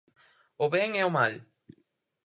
O 0.63 0.65
ben 0.73 0.89
e 1.01 1.03
o 1.09 1.11
mal. 1.17 1.33